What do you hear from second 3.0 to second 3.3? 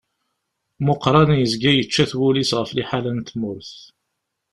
n